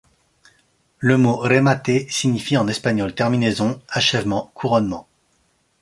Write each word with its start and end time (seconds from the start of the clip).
Le 0.97 1.15
mot 1.15 1.35
remate 1.35 2.09
signifie 2.09 2.57
en 2.57 2.67
espagnol 2.67 3.13
terminaison, 3.13 3.79
achèvement, 3.87 4.49
couronnement. 4.55 5.07